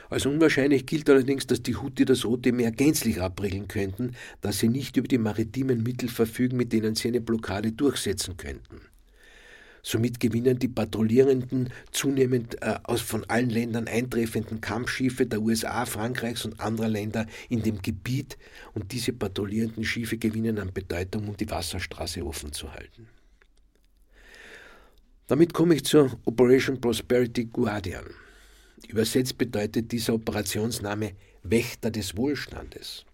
Als 0.09 0.25
unwahrscheinlich 0.25 0.85
gilt 0.85 1.09
allerdings, 1.09 1.47
dass 1.47 1.61
die 1.61 1.75
Houthi 1.75 2.05
das 2.05 2.23
Rote 2.23 2.53
Meer 2.53 2.71
gänzlich 2.71 3.21
abriegeln 3.21 3.67
könnten, 3.67 4.15
da 4.41 4.51
sie 4.51 4.69
nicht 4.69 4.95
über 4.95 5.07
die 5.07 5.17
maritimen 5.17 5.83
Mittel 5.83 6.07
verfügen, 6.07 6.55
mit 6.55 6.71
denen 6.71 6.95
sie 6.95 7.09
eine 7.09 7.19
Blockade 7.19 7.73
durchsetzen 7.73 8.37
könnten. 8.37 8.81
Somit 9.89 10.19
gewinnen 10.19 10.59
die 10.59 10.67
Patrouillierenden 10.67 11.69
zunehmend 11.91 12.61
äh, 12.61 12.75
aus 12.83 12.99
von 12.99 13.23
allen 13.29 13.49
Ländern 13.49 13.87
eintreffenden 13.87 14.59
Kampfschiffe 14.59 15.25
der 15.25 15.41
USA, 15.41 15.85
Frankreichs 15.85 16.43
und 16.43 16.59
anderer 16.59 16.89
Länder 16.89 17.25
in 17.47 17.63
dem 17.63 17.81
Gebiet 17.81 18.37
und 18.73 18.91
diese 18.91 19.13
patrouillierenden 19.13 19.85
Schiffe 19.85 20.17
gewinnen 20.17 20.59
an 20.59 20.73
Bedeutung, 20.73 21.29
um 21.29 21.37
die 21.37 21.49
Wasserstraße 21.49 22.21
offen 22.25 22.51
zu 22.51 22.73
halten. 22.73 23.07
Damit 25.27 25.53
komme 25.53 25.75
ich 25.75 25.85
zur 25.85 26.19
Operation 26.25 26.81
Prosperity 26.81 27.45
Guardian. 27.45 28.07
Übersetzt 28.89 29.37
bedeutet 29.37 29.93
dieser 29.93 30.15
Operationsname 30.15 31.13
Wächter 31.43 31.91
des 31.91 32.17
Wohlstandes 32.17 33.05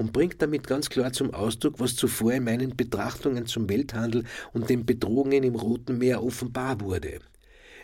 und 0.00 0.14
bringt 0.14 0.40
damit 0.40 0.66
ganz 0.66 0.88
klar 0.88 1.12
zum 1.12 1.34
Ausdruck, 1.34 1.78
was 1.78 1.94
zuvor 1.94 2.32
in 2.32 2.44
meinen 2.44 2.74
Betrachtungen 2.74 3.44
zum 3.44 3.68
Welthandel 3.68 4.24
und 4.54 4.70
den 4.70 4.86
Bedrohungen 4.86 5.42
im 5.42 5.54
Roten 5.54 5.98
Meer 5.98 6.24
offenbar 6.24 6.80
wurde. 6.80 7.18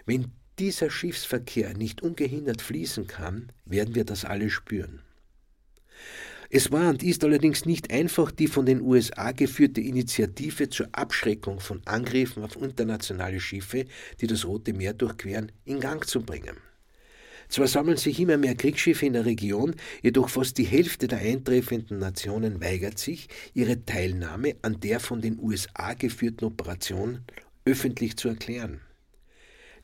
Wenn 0.07 0.33
dieser 0.59 0.89
Schiffsverkehr 0.89 1.77
nicht 1.77 2.01
ungehindert 2.01 2.63
fließen 2.63 3.07
kann, 3.07 3.53
werden 3.67 3.95
wir 3.95 4.07
das 4.07 4.25
alle 4.25 4.49
spüren. 4.49 5.03
Es 6.49 6.73
war 6.73 6.89
und 6.89 7.03
ist 7.03 7.23
allerdings 7.23 7.67
nicht 7.67 7.93
einfach, 7.93 8.31
die 8.31 8.47
von 8.47 8.65
den 8.65 8.81
USA 8.81 9.33
geführte 9.33 9.83
Initiative 9.83 10.71
zur 10.71 10.89
Abschreckung 10.93 11.61
von 11.61 11.83
Angriffen 11.85 12.43
auf 12.43 12.57
internationale 12.57 13.41
Schiffe, 13.41 13.85
die 14.23 14.27
das 14.27 14.47
Rote 14.47 14.73
Meer 14.73 14.95
durchqueren, 14.95 15.53
in 15.67 15.81
Gang 15.81 16.07
zu 16.07 16.23
bringen. 16.23 16.57
Zwar 17.49 17.69
sammeln 17.69 17.97
sich 17.97 18.19
immer 18.21 18.37
mehr 18.37 18.55
Kriegsschiffe 18.55 19.07
in 19.07 19.13
der 19.13 19.25
Region, 19.25 19.75
jedoch 20.03 20.29
fast 20.29 20.59
die 20.59 20.65
Hälfte 20.65 21.07
der 21.07 21.19
eintreffenden 21.19 21.99
Nationen 21.99 22.61
weigert 22.61 22.99
sich, 22.99 23.29
ihre 23.55 23.85
Teilnahme 23.85 24.57
an 24.63 24.81
der 24.81 25.01
von 25.01 25.21
den 25.21 25.39
USA 25.39 25.95
geführten 25.95 26.45
Operation 26.45 27.21
öffentlich 27.65 28.17
zu 28.17 28.29
erklären. 28.29 28.81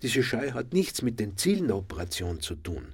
Diese 0.02 0.22
Scheu 0.22 0.52
hat 0.52 0.72
nichts 0.72 1.02
mit 1.02 1.20
den 1.20 1.36
Zielen 1.36 1.68
der 1.68 1.76
Operation 1.76 2.40
zu 2.40 2.56
tun, 2.56 2.88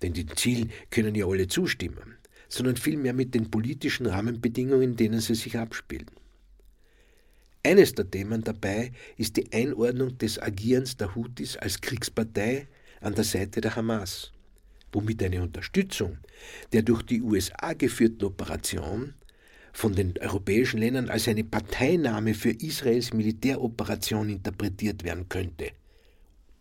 denn 0.00 0.14
die 0.14 0.26
Zielen 0.26 0.72
können 0.90 1.14
ja 1.14 1.26
alle 1.26 1.46
zustimmen, 1.46 2.16
sondern 2.48 2.76
vielmehr 2.76 3.12
mit 3.12 3.34
den 3.34 3.50
politischen 3.50 4.06
Rahmenbedingungen, 4.06 4.82
in 4.82 4.96
denen 4.96 5.20
sie 5.20 5.34
sich 5.34 5.58
abspielen. 5.58 6.10
Eines 7.62 7.94
der 7.94 8.10
Themen 8.10 8.42
dabei 8.42 8.92
ist 9.16 9.36
die 9.36 9.50
Einordnung 9.52 10.18
des 10.18 10.38
Agierens 10.38 10.96
der 10.96 11.14
Houthis 11.14 11.56
als 11.56 11.80
Kriegspartei 11.80 12.66
an 13.04 13.14
der 13.14 13.24
Seite 13.24 13.60
der 13.60 13.76
Hamas, 13.76 14.32
womit 14.92 15.22
eine 15.22 15.42
Unterstützung 15.42 16.18
der 16.72 16.82
durch 16.82 17.02
die 17.02 17.22
USA 17.22 17.72
geführten 17.72 18.24
Operation 18.24 19.14
von 19.72 19.94
den 19.94 20.14
europäischen 20.18 20.78
Ländern 20.78 21.10
als 21.10 21.28
eine 21.28 21.44
Parteinahme 21.44 22.34
für 22.34 22.50
Israels 22.50 23.12
Militäroperation 23.12 24.28
interpretiert 24.28 25.02
werden 25.04 25.28
könnte, 25.28 25.70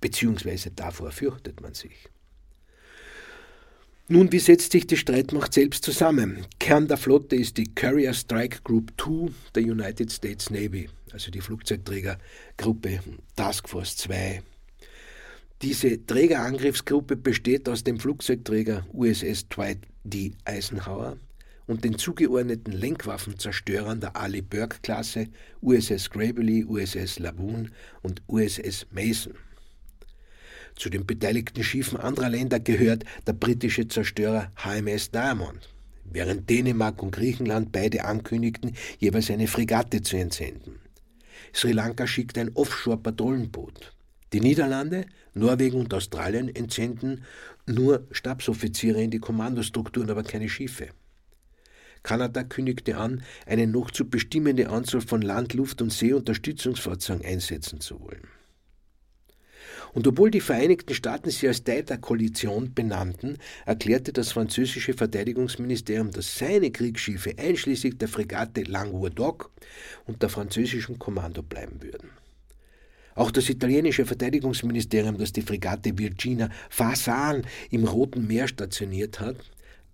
beziehungsweise 0.02 0.72
davor 0.72 1.12
fürchtet 1.12 1.62
man 1.62 1.74
sich. 1.74 2.10
Nun, 4.10 4.32
wie 4.32 4.40
setzt 4.40 4.74
sich 4.74 4.86
die 4.86 4.98
Streitmacht 4.98 5.54
selbst 5.54 5.86
zusammen? 5.86 6.46
Kern 6.60 6.88
der 6.88 6.98
Flotte 6.98 7.36
ist 7.36 7.58
die 7.58 7.74
Carrier 7.74 8.14
Strike 8.14 8.60
Group 8.64 8.92
2 8.98 9.32
der 9.56 9.64
United 9.64 10.12
States 10.12 10.50
Navy, 10.50 10.90
also 11.12 11.32
die 11.32 11.40
Flugzeugträgergruppe 11.40 13.00
Task 13.36 13.70
Force 13.70 13.96
2 13.98 14.44
diese 15.62 16.06
Trägerangriffsgruppe 16.06 17.16
besteht 17.16 17.70
aus 17.70 17.84
dem 17.84 18.00
Flugzeugträger 18.00 18.86
USS 18.92 19.48
Dwight 19.50 19.80
D. 20.04 20.34
Eisenhower 20.46 21.18
und 21.68 21.86
den 21.86 21.98
zugeordneten 21.98 22.74
Lenkwaffenzerstörern 22.74 24.02
der 24.02 24.16
Ali 24.16 24.42
Burke-Klasse 24.42 25.28
USS 25.62 26.10
Gravely, 26.10 26.66
USS 26.66 27.20
Laboon 27.20 27.72
und 28.02 28.22
USS 28.28 28.88
Mason. 28.92 29.36
Zu 30.76 30.90
den 30.90 31.06
beteiligten 31.06 31.64
Schiffen 31.64 32.00
anderer 32.00 32.30
Länder 32.30 32.60
gehört 32.60 33.06
der 33.28 33.34
britische 33.34 33.88
Zerstörer 33.88 34.52
HMS 34.56 35.12
Diamond, 35.12 35.70
während 36.04 36.50
Dänemark 36.50 37.02
und 37.02 37.12
Griechenland 37.12 37.72
beide 37.72 38.06
ankündigten, 38.06 38.76
jeweils 39.00 39.30
eine 39.30 39.48
Fregatte 39.48 40.02
zu 40.02 40.18
entsenden. 40.18 40.80
Sri 41.54 41.72
Lanka 41.72 42.08
schickt 42.08 42.38
ein 42.38 42.52
Offshore-Patrouillenboot. 42.56 43.94
Die 44.34 44.40
Niederlande 44.40 45.06
Norwegen 45.34 45.80
und 45.80 45.94
Australien 45.94 46.54
entsenden 46.54 47.24
nur 47.66 48.08
Stabsoffiziere 48.12 49.02
in 49.02 49.12
die 49.12 49.20
Kommandostrukturen, 49.20 50.10
aber 50.10 50.24
keine 50.24 50.50
Schiffe. 50.50 50.90
Kanada 52.04 52.44
kündigte 52.44 52.98
an, 52.98 53.24
eine 53.46 53.66
noch 53.66 53.90
zu 53.90 54.10
bestimmende 54.10 54.70
Anzahl 54.70 55.02
von 55.02 55.22
Land-, 55.22 55.54
Luft- 55.54 55.82
und 55.82 55.92
Seeunterstützungsfahrzeugen 55.92 57.26
einsetzen 57.26 57.80
zu 57.80 58.02
wollen. 58.02 58.28
Und 59.94 60.08
obwohl 60.08 60.32
die 60.32 60.42
Vereinigten 60.42 60.94
Staaten 60.96 61.30
sie 61.30 61.48
als 61.48 61.64
Teil 61.64 61.84
der 61.84 62.00
Koalition 62.00 62.74
benannten, 62.74 63.38
erklärte 63.66 64.12
das 64.12 64.32
französische 64.32 64.94
Verteidigungsministerium, 64.94 66.12
dass 66.12 66.38
seine 66.38 66.72
Kriegsschiffe 66.72 67.36
einschließlich 67.38 67.98
der 67.98 68.08
Fregatte 68.08 68.64
Languedoc 68.64 69.52
unter 70.06 70.30
französischem 70.30 70.98
Kommando 70.98 71.44
bleiben 71.44 71.82
würden. 71.82 72.10
Auch 73.16 73.32
das 73.32 73.50
italienische 73.50 74.06
Verteidigungsministerium, 74.06 75.18
das 75.18 75.34
die 75.34 75.42
Fregatte 75.42 75.98
Virginia 75.98 76.50
Fasan 76.70 77.46
im 77.70 77.86
Roten 77.86 78.28
Meer 78.28 78.48
stationiert 78.48 79.20
hat, 79.20 79.38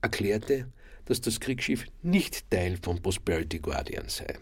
erklärte, 0.02 0.68
dass 1.06 1.22
das 1.22 1.40
Kriegsschiff 1.40 1.86
nicht 2.02 2.50
Teil 2.50 2.78
von 2.82 3.02
Prosperity 3.02 3.60
Guardian 3.60 4.08
sei. 4.08 4.38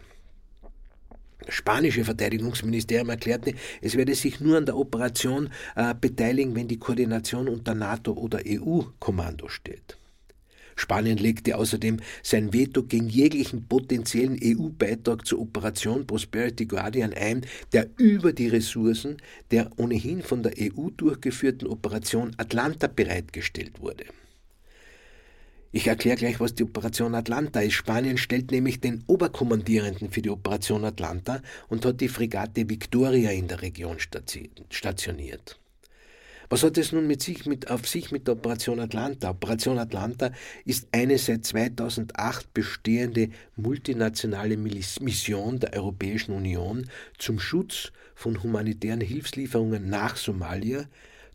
Das 1.46 1.56
spanische 1.56 2.04
Verteidigungsministerium 2.04 3.10
erklärte, 3.10 3.54
es 3.82 3.96
werde 3.96 4.16
sich 4.16 4.40
nur 4.40 4.58
an 4.58 4.66
der 4.66 4.76
Operation 4.76 5.50
äh, 5.76 5.94
beteiligen, 5.94 6.56
wenn 6.56 6.68
die 6.68 6.80
Koordination 6.80 7.48
unter 7.48 7.74
NATO 7.76 8.14
oder 8.14 8.42
EU-Kommando 8.46 9.48
steht. 9.48 9.98
Spanien 10.78 11.18
legte 11.18 11.58
außerdem 11.58 11.98
sein 12.24 12.54
Veto 12.54 12.84
gegen 12.84 13.10
jeglichen 13.10 13.68
potenziellen 13.68 14.40
EU-Beitrag 14.42 15.26
zur 15.26 15.42
Operation 15.42 16.08
Prosperity 16.08 16.66
Guardian 16.66 17.14
ein, 17.14 17.46
der 17.74 17.90
über 17.98 18.32
die 18.32 18.48
Ressourcen 18.48 19.18
der 19.52 19.72
ohnehin 19.78 20.22
von 20.22 20.44
der 20.44 20.54
EU 20.58 20.90
durchgeführten 20.96 21.68
Operation 21.68 22.32
Atlanta 22.38 22.88
bereitgestellt 22.88 23.82
wurde. 23.82 24.06
Ich 25.72 25.88
erkläre 25.88 26.18
gleich, 26.18 26.40
was 26.40 26.56
die 26.56 26.64
Operation 26.64 27.14
Atlanta 27.14 27.60
ist. 27.60 27.74
Spanien 27.74 28.18
stellt 28.18 28.52
nämlich 28.52 28.80
den 28.80 29.04
Oberkommandierenden 29.06 30.10
für 30.10 30.22
die 30.22 30.30
Operation 30.30 30.86
Atlanta 30.86 31.42
und 31.68 31.86
hat 31.86 32.00
die 32.00 32.08
Fregatte 32.08 32.70
Victoria 32.70 33.32
in 33.32 33.48
der 33.48 33.62
Region 33.62 33.98
stationiert. 34.00 35.60
Was 36.50 36.63
hat 36.63 36.77
es 36.77 36.94
nun 36.94 37.08
mit 37.08 37.22
sich, 37.22 37.46
mit, 37.46 37.70
auf 37.70 37.86
sich 37.88 38.12
mit 38.12 38.27
der 38.27 38.36
Operation 38.36 38.80
Atlanta? 38.80 39.32
Operation 39.32 39.77
Atlanta 39.77 40.32
ist 40.63 40.88
eine 40.94 41.18
seit 41.18 41.46
2008 41.46 42.54
bestehende 42.54 43.30
multinationale 43.58 44.56
Mission 44.56 45.60
der 45.60 45.74
Europäischen 45.74 46.32
Union 46.32 46.89
zum 47.18 47.39
Schutz 47.39 47.92
von 48.16 48.42
humanitären 48.42 49.01
Hilfslieferungen 49.01 49.89
nach 49.89 50.16
Somalia, 50.16 50.86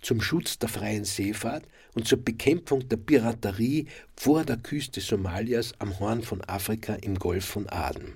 zum 0.00 0.22
Schutz 0.22 0.58
der 0.58 0.70
freien 0.70 1.04
Seefahrt 1.04 1.64
und 1.94 2.08
zur 2.08 2.24
Bekämpfung 2.24 2.88
der 2.88 2.96
Piraterie 2.96 3.88
vor 4.16 4.44
der 4.44 4.56
Küste 4.56 5.02
Somalias 5.02 5.74
am 5.78 6.00
Horn 6.00 6.22
von 6.22 6.42
Afrika 6.42 6.94
im 6.94 7.18
Golf 7.18 7.44
von 7.44 7.68
Aden. 7.68 8.14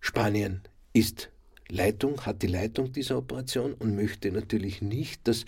Spanien 0.00 0.62
ist 0.92 1.28
Leitung, 1.74 2.20
hat 2.26 2.42
die 2.42 2.46
Leitung 2.46 2.92
dieser 2.92 3.18
Operation 3.18 3.74
und 3.74 3.96
möchte 3.96 4.30
natürlich 4.30 4.82
nicht, 4.82 5.26
dass 5.26 5.44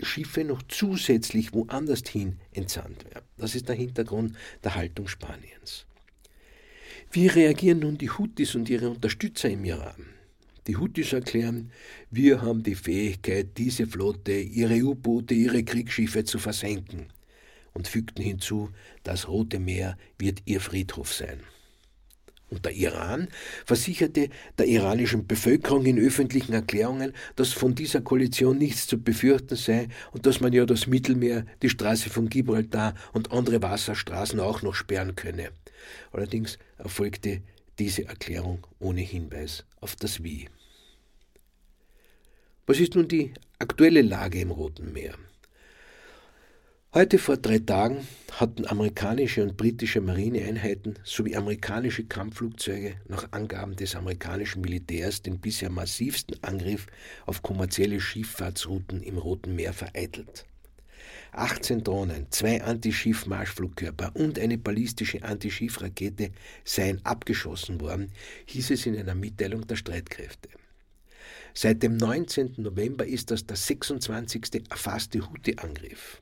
Schiffe 0.00 0.44
noch 0.44 0.62
zusätzlich 0.68 1.52
woanders 1.52 2.02
hin 2.08 2.38
entsandt 2.52 3.04
werden. 3.04 3.26
Das 3.36 3.54
ist 3.54 3.68
der 3.68 3.76
Hintergrund 3.76 4.34
der 4.64 4.74
Haltung 4.74 5.08
Spaniens. 5.08 5.86
Wie 7.12 7.26
reagieren 7.26 7.80
nun 7.80 7.98
die 7.98 8.10
Houthis 8.10 8.54
und 8.54 8.68
ihre 8.70 8.88
Unterstützer 8.88 9.50
im 9.50 9.64
Iran? 9.64 10.06
Die 10.66 10.76
Houthis 10.76 11.12
erklären, 11.12 11.72
wir 12.10 12.42
haben 12.42 12.62
die 12.62 12.74
Fähigkeit, 12.74 13.58
diese 13.58 13.86
Flotte, 13.86 14.32
ihre 14.32 14.80
U-Boote, 14.82 15.34
ihre 15.34 15.64
Kriegsschiffe 15.64 16.24
zu 16.24 16.38
versenken 16.38 17.06
und 17.72 17.88
fügten 17.88 18.22
hinzu, 18.22 18.70
das 19.02 19.28
Rote 19.28 19.58
Meer 19.58 19.96
wird 20.18 20.42
ihr 20.44 20.60
Friedhof 20.60 21.12
sein. 21.12 21.40
Und 22.50 22.64
der 22.64 22.72
Iran 22.72 23.28
versicherte 23.64 24.28
der 24.58 24.66
iranischen 24.66 25.26
Bevölkerung 25.26 25.86
in 25.86 25.98
öffentlichen 25.98 26.52
Erklärungen, 26.52 27.12
dass 27.36 27.52
von 27.52 27.76
dieser 27.76 28.00
Koalition 28.00 28.58
nichts 28.58 28.88
zu 28.88 29.00
befürchten 29.00 29.54
sei 29.54 29.88
und 30.10 30.26
dass 30.26 30.40
man 30.40 30.52
ja 30.52 30.66
das 30.66 30.88
Mittelmeer, 30.88 31.46
die 31.62 31.70
Straße 31.70 32.10
von 32.10 32.28
Gibraltar 32.28 32.94
und 33.12 33.30
andere 33.30 33.62
Wasserstraßen 33.62 34.40
auch 34.40 34.62
noch 34.62 34.74
sperren 34.74 35.14
könne. 35.14 35.50
Allerdings 36.12 36.58
erfolgte 36.76 37.42
diese 37.78 38.06
Erklärung 38.06 38.66
ohne 38.80 39.00
Hinweis 39.00 39.64
auf 39.80 39.94
das 39.94 40.24
Wie. 40.24 40.48
Was 42.66 42.80
ist 42.80 42.96
nun 42.96 43.08
die 43.08 43.32
aktuelle 43.58 44.02
Lage 44.02 44.40
im 44.40 44.50
Roten 44.50 44.92
Meer? 44.92 45.14
Heute 46.92 47.18
vor 47.18 47.36
drei 47.36 47.60
Tagen 47.60 48.04
hatten 48.32 48.66
amerikanische 48.66 49.44
und 49.44 49.56
britische 49.56 50.00
Marineeinheiten 50.00 50.98
sowie 51.04 51.36
amerikanische 51.36 52.02
Kampfflugzeuge 52.02 52.96
nach 53.06 53.28
Angaben 53.30 53.76
des 53.76 53.94
amerikanischen 53.94 54.60
Militärs 54.60 55.22
den 55.22 55.38
bisher 55.38 55.70
massivsten 55.70 56.42
Angriff 56.42 56.88
auf 57.26 57.44
kommerzielle 57.44 58.00
Schifffahrtsrouten 58.00 59.04
im 59.04 59.18
Roten 59.18 59.54
Meer 59.54 59.72
vereitelt. 59.72 60.46
18 61.30 61.84
Drohnen, 61.84 62.26
zwei 62.30 62.60
Antischiff-Marschflugkörper 62.60 64.10
und 64.14 64.36
eine 64.40 64.58
ballistische 64.58 65.22
Antischiffrakete 65.22 66.32
seien 66.64 67.06
abgeschossen 67.06 67.80
worden, 67.80 68.10
hieß 68.46 68.72
es 68.72 68.86
in 68.86 68.98
einer 68.98 69.14
Mitteilung 69.14 69.64
der 69.64 69.76
Streitkräfte. 69.76 70.48
Seit 71.54 71.84
dem 71.84 71.96
19. 71.96 72.54
November 72.56 73.06
ist 73.06 73.30
das 73.30 73.46
der 73.46 73.56
26. 73.56 74.68
erfasste 74.68 75.20
Houthi-Angriff. 75.20 76.20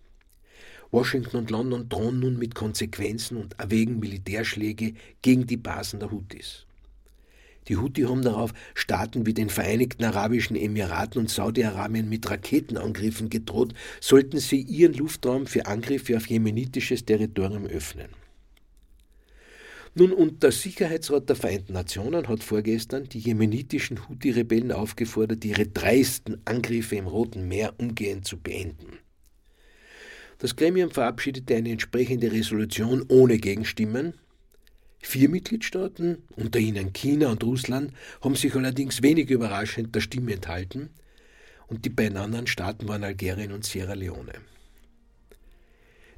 Washington 0.90 1.36
und 1.36 1.50
London 1.50 1.88
drohen 1.88 2.20
nun 2.20 2.38
mit 2.38 2.54
Konsequenzen 2.54 3.36
und 3.36 3.58
erwägen 3.58 3.98
Militärschläge 3.98 4.94
gegen 5.22 5.46
die 5.46 5.56
Basen 5.56 6.00
der 6.00 6.10
Houthis. 6.10 6.64
Die 7.68 7.76
Houthi 7.76 8.02
haben 8.02 8.22
darauf 8.22 8.54
Staaten 8.74 9.26
wie 9.26 9.34
den 9.34 9.50
Vereinigten 9.50 10.04
Arabischen 10.04 10.56
Emiraten 10.56 11.20
und 11.20 11.30
Saudi-Arabien 11.30 12.08
mit 12.08 12.28
Raketenangriffen 12.28 13.28
gedroht, 13.28 13.74
sollten 14.00 14.38
sie 14.38 14.62
ihren 14.62 14.94
Luftraum 14.94 15.46
für 15.46 15.66
Angriffe 15.66 16.16
auf 16.16 16.26
jemenitisches 16.26 17.04
Territorium 17.04 17.66
öffnen. 17.66 18.08
Nun, 19.94 20.12
und 20.12 20.42
der 20.42 20.52
Sicherheitsrat 20.52 21.28
der 21.28 21.36
Vereinten 21.36 21.72
Nationen 21.72 22.28
hat 22.28 22.42
vorgestern 22.42 23.04
die 23.04 23.18
jemenitischen 23.18 24.08
Houthi-Rebellen 24.08 24.72
aufgefordert, 24.72 25.44
ihre 25.44 25.66
dreisten 25.66 26.40
Angriffe 26.44 26.96
im 26.96 27.06
Roten 27.06 27.48
Meer 27.48 27.74
umgehend 27.78 28.26
zu 28.26 28.38
beenden. 28.38 28.98
Das 30.38 30.54
Gremium 30.54 30.92
verabschiedete 30.92 31.56
eine 31.56 31.72
entsprechende 31.72 32.30
Resolution 32.30 33.04
ohne 33.08 33.38
Gegenstimmen. 33.38 34.14
Vier 35.00 35.28
Mitgliedstaaten, 35.28 36.22
unter 36.36 36.60
ihnen 36.60 36.92
China 36.92 37.30
und 37.30 37.42
Russland, 37.42 37.92
haben 38.20 38.36
sich 38.36 38.54
allerdings 38.54 39.02
wenig 39.02 39.30
überraschend 39.30 39.94
der 39.94 40.00
Stimme 40.00 40.32
enthalten, 40.32 40.90
und 41.66 41.84
die 41.84 41.90
beiden 41.90 42.16
anderen 42.16 42.46
Staaten 42.46 42.88
waren 42.88 43.04
Algerien 43.04 43.52
und 43.52 43.64
Sierra 43.64 43.94
Leone. 43.94 44.32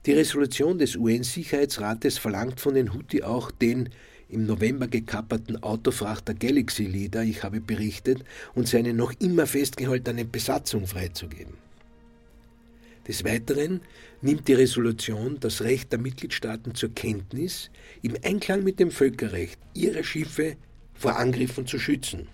Die 0.07 0.13
Resolution 0.13 0.79
des 0.79 0.97
UN-Sicherheitsrates 0.97 2.19
verlangt 2.19 2.61
von 2.61 2.75
den 2.75 2.95
Houthi 2.95 3.23
auch 3.23 3.51
den 3.51 3.89
im 4.29 4.47
November 4.47 4.87
gekapperten 4.87 5.63
Autofrachter 5.63 6.35
Galaxy 6.35 6.85
Leader, 6.85 7.23
ich 7.23 7.43
habe 7.43 7.61
berichtet, 7.61 8.25
und 8.55 8.69
seine 8.69 8.95
noch 8.95 9.13
immer 9.19 9.47
festgehaltene 9.47 10.25
Besatzung 10.25 10.87
freizugeben. 10.87 11.70
Des 13.09 13.25
Weiteren 13.25 13.81
nimmt 14.21 14.47
die 14.47 14.55
Resolution 14.55 15.39
das 15.41 15.63
Recht 15.63 15.91
der 15.93 15.99
Mitgliedstaaten 15.99 16.75
zur 16.75 16.95
Kenntnis, 16.95 17.71
im 18.03 18.15
Einklang 18.23 18.63
mit 18.63 18.79
dem 18.79 18.91
Völkerrecht 18.91 19.59
ihre 19.75 20.05
Schiffe 20.05 20.57
vor 20.95 21.17
Angriffen 21.17 21.67
zu 21.67 21.79
schützen. 21.79 22.29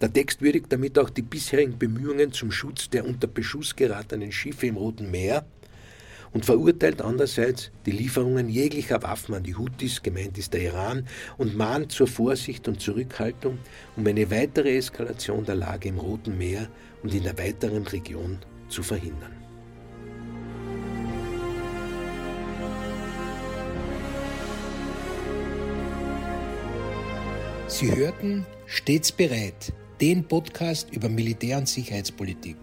Der 0.00 0.12
Text 0.12 0.42
würdigt 0.42 0.72
damit 0.72 0.98
auch 0.98 1.10
die 1.10 1.22
bisherigen 1.22 1.78
Bemühungen 1.78 2.32
zum 2.32 2.50
Schutz 2.50 2.90
der 2.90 3.06
unter 3.06 3.28
Beschuss 3.28 3.76
geratenen 3.76 4.32
Schiffe 4.32 4.66
im 4.66 4.76
Roten 4.76 5.10
Meer 5.10 5.46
und 6.32 6.44
verurteilt 6.44 7.00
andererseits 7.00 7.70
die 7.86 7.92
Lieferungen 7.92 8.48
jeglicher 8.48 9.02
Waffen 9.02 9.34
an 9.34 9.44
die 9.44 9.56
Houthis, 9.56 10.02
gemeint 10.02 10.36
ist 10.36 10.52
der 10.52 10.62
Iran, 10.62 11.06
und 11.38 11.56
mahnt 11.56 11.92
zur 11.92 12.06
Vorsicht 12.06 12.68
und 12.68 12.80
Zurückhaltung, 12.80 13.58
um 13.96 14.06
eine 14.06 14.30
weitere 14.30 14.76
Eskalation 14.76 15.44
der 15.44 15.54
Lage 15.54 15.88
im 15.88 15.98
Roten 15.98 16.36
Meer 16.36 16.68
und 17.02 17.14
in 17.14 17.22
der 17.22 17.38
weiteren 17.38 17.86
Region 17.86 18.38
zu 18.68 18.82
verhindern. 18.82 19.37
Sie 27.68 27.94
hörten 27.94 28.44
Stets 28.66 29.12
bereit, 29.12 29.72
den 30.00 30.26
Podcast 30.26 30.90
über 30.90 31.08
Militär- 31.10 31.58
und 31.58 31.68
Sicherheitspolitik. 31.68 32.56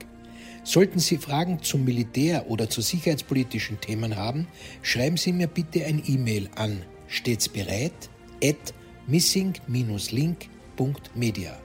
Sollten 0.64 0.98
Sie 0.98 1.18
Fragen 1.18 1.62
zum 1.62 1.86
Militär 1.86 2.50
oder 2.50 2.72
zu 2.72 2.82
sicherheitspolitischen 2.82 3.80
Themen 3.80 4.16
haben, 4.16 4.48
schreiben 4.82 5.18
Sie 5.18 5.32
mir 5.32 5.46
bitte 5.46 5.86
ein 5.86 6.02
E-Mail 6.08 6.50
an 6.56 6.82
stetsbereit 7.08 8.10
at 8.44 8.74
missing-link.media. 9.06 11.56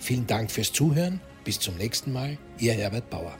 Vielen 0.00 0.26
Dank 0.26 0.50
fürs 0.50 0.72
Zuhören. 0.72 1.20
Bis 1.44 1.60
zum 1.60 1.76
nächsten 1.76 2.12
Mal. 2.12 2.38
Ihr 2.58 2.72
Herbert 2.72 3.08
Bauer. 3.08 3.36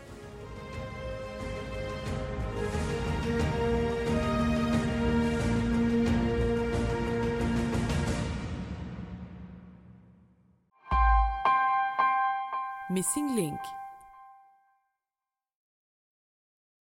Missing 12.98 13.36
Link 13.36 13.60